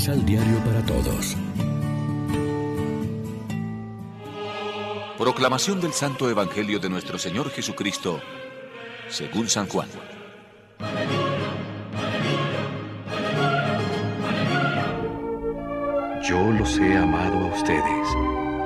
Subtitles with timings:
[0.00, 1.36] Misal Diario para Todos.
[5.18, 8.18] Proclamación del Santo Evangelio de nuestro Señor Jesucristo,
[9.10, 9.90] según San Juan.
[16.22, 18.08] Yo los he amado a ustedes,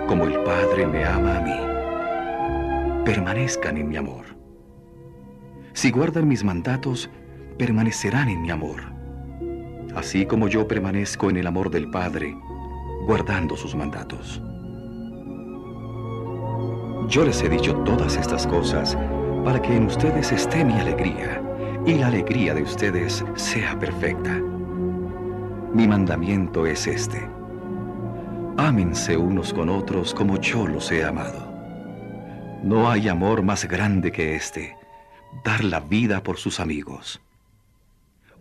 [0.06, 3.04] como el Padre me ama a mí.
[3.04, 4.24] Permanezcan en mi amor.
[5.72, 7.10] Si guardan mis mandatos,
[7.58, 8.93] permanecerán en mi amor.
[9.94, 12.36] Así como yo permanezco en el amor del Padre,
[13.06, 14.42] guardando sus mandatos.
[17.08, 18.96] Yo les he dicho todas estas cosas
[19.44, 21.42] para que en ustedes esté mi alegría
[21.86, 24.40] y la alegría de ustedes sea perfecta.
[25.74, 27.28] Mi mandamiento es este.
[28.56, 31.52] Ámense unos con otros como yo los he amado.
[32.62, 34.76] No hay amor más grande que este,
[35.44, 37.20] dar la vida por sus amigos.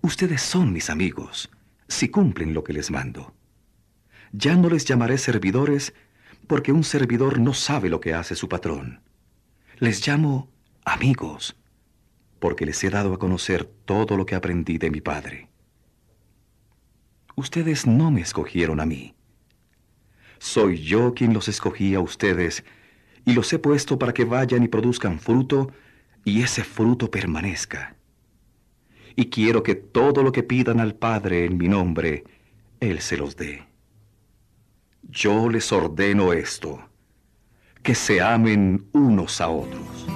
[0.06, 1.50] Ustedes son mis amigos,
[1.88, 3.34] si cumplen lo que les mando.
[4.34, 5.94] Ya no les llamaré servidores,
[6.46, 9.00] porque un servidor no sabe lo que hace su patrón.
[9.78, 10.52] Les llamo
[10.84, 11.56] amigos,
[12.42, 15.48] porque les he dado a conocer todo lo que aprendí de mi Padre.
[17.38, 19.16] Ustedes no me escogieron a mí.
[20.38, 22.66] Soy yo quien los escogí a ustedes
[23.24, 25.72] y los he puesto para que vayan y produzcan fruto
[26.26, 27.96] y ese fruto permanezca.
[29.16, 32.23] Y quiero que todo lo que pidan al Padre en mi nombre,
[32.80, 33.64] Él se los dé.
[35.03, 36.80] Yo les ordeno esto,
[37.84, 40.08] que se amen unos a otros.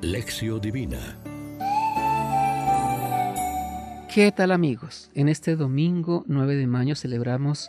[0.00, 1.18] Lección Divina
[4.18, 5.10] ¿Qué tal amigos?
[5.14, 7.68] En este domingo 9 de mayo celebramos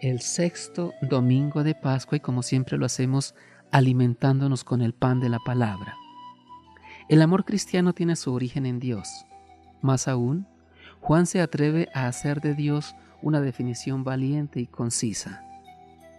[0.00, 3.34] el sexto domingo de Pascua y como siempre lo hacemos
[3.70, 5.96] alimentándonos con el pan de la palabra.
[7.08, 9.26] El amor cristiano tiene su origen en Dios.
[9.82, 10.46] Más aún,
[11.00, 15.42] Juan se atreve a hacer de Dios una definición valiente y concisa.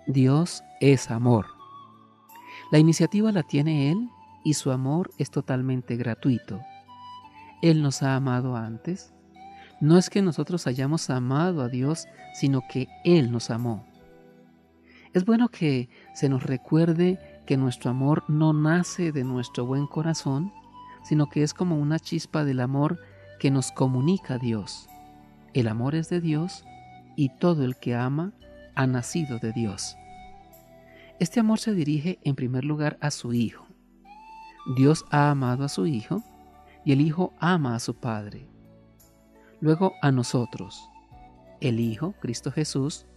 [0.07, 1.45] Dios es amor.
[2.71, 4.09] La iniciativa la tiene Él
[4.43, 6.61] y su amor es totalmente gratuito.
[7.61, 9.13] Él nos ha amado antes.
[9.79, 13.85] No es que nosotros hayamos amado a Dios, sino que Él nos amó.
[15.13, 20.51] Es bueno que se nos recuerde que nuestro amor no nace de nuestro buen corazón,
[21.03, 22.99] sino que es como una chispa del amor
[23.41, 24.87] que nos comunica Dios.
[25.55, 26.63] El amor es de Dios
[27.15, 28.33] y todo el que ama
[28.75, 29.97] ha nacido de Dios.
[31.19, 33.65] Este amor se dirige en primer lugar a su Hijo.
[34.75, 36.21] Dios ha amado a su Hijo
[36.85, 38.47] y el Hijo ama a su Padre.
[39.59, 40.87] Luego a nosotros.
[41.61, 43.07] El Hijo, Cristo Jesús,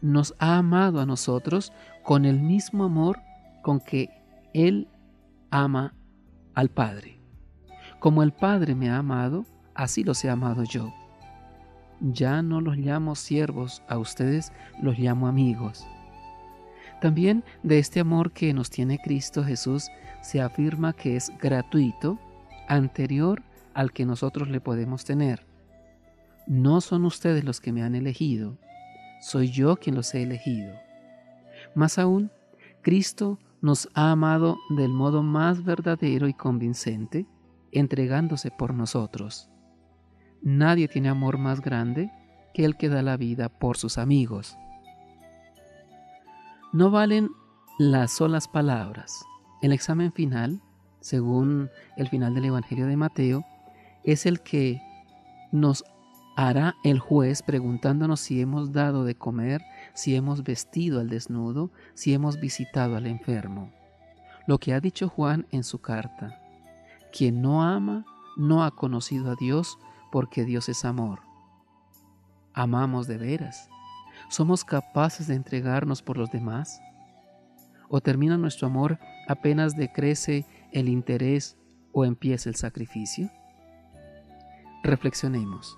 [0.00, 1.72] nos ha amado a nosotros
[2.04, 3.18] con el mismo amor
[3.60, 4.08] con que
[4.52, 4.86] Él
[5.50, 5.96] ama
[6.54, 7.18] al Padre.
[7.98, 10.92] Como el Padre me ha amado, así los he amado yo.
[12.00, 14.52] Ya no los llamo siervos, a ustedes
[14.82, 15.86] los llamo amigos.
[17.00, 19.88] También de este amor que nos tiene Cristo Jesús
[20.22, 22.18] se afirma que es gratuito,
[22.68, 23.42] anterior
[23.74, 25.46] al que nosotros le podemos tener.
[26.46, 28.58] No son ustedes los que me han elegido,
[29.20, 30.74] soy yo quien los he elegido.
[31.74, 32.30] Más aún,
[32.82, 37.26] Cristo nos ha amado del modo más verdadero y convincente,
[37.72, 39.48] entregándose por nosotros.
[40.44, 42.12] Nadie tiene amor más grande
[42.52, 44.58] que el que da la vida por sus amigos.
[46.74, 47.30] No valen
[47.78, 49.24] las solas palabras.
[49.62, 50.60] El examen final,
[51.00, 53.46] según el final del Evangelio de Mateo,
[54.04, 54.82] es el que
[55.50, 55.82] nos
[56.36, 59.62] hará el juez preguntándonos si hemos dado de comer,
[59.94, 63.72] si hemos vestido al desnudo, si hemos visitado al enfermo.
[64.46, 66.38] Lo que ha dicho Juan en su carta,
[67.14, 68.04] quien no ama
[68.36, 69.78] no ha conocido a Dios
[70.14, 71.22] porque Dios es amor.
[72.52, 73.68] Amamos de veras.
[74.28, 76.80] ¿Somos capaces de entregarnos por los demás?
[77.88, 81.56] ¿O termina nuestro amor apenas decrece el interés
[81.90, 83.28] o empieza el sacrificio?
[84.84, 85.76] Reflexionemos.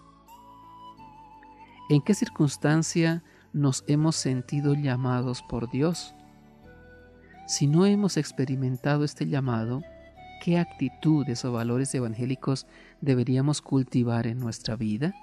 [1.89, 3.25] ¿En qué circunstancia
[3.55, 6.15] nos hemos sentido llamados por Dios?
[7.47, 9.81] Si no hemos experimentado este llamado,
[10.43, 12.67] ¿qué actitudes o valores evangélicos
[13.01, 15.15] deberíamos cultivar en nuestra vida?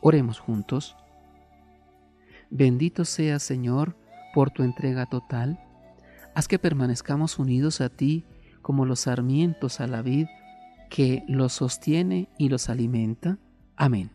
[0.00, 0.96] Oremos juntos.
[2.50, 3.96] Bendito sea Señor
[4.34, 5.58] por tu entrega total.
[6.34, 8.24] Haz que permanezcamos unidos a ti
[8.62, 10.26] como los sarmientos a la vid
[10.88, 13.38] que los sostiene y los alimenta.
[13.76, 14.10] Amén.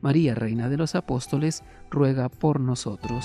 [0.00, 3.24] María, Reina de los Apóstoles, ruega por nosotros.